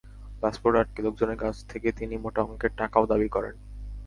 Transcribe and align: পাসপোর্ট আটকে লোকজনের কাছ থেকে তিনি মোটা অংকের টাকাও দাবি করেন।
পাসপোর্ট 0.43 0.75
আটকে 0.77 0.99
লোকজনের 1.01 1.37
কাছ 1.37 1.55
থেকে 1.67 1.87
তিনি 1.91 2.15
মোটা 2.17 2.41
অংকের 2.43 2.71
টাকাও 2.77 3.05
দাবি 3.05 3.29
করেন। 3.29 3.55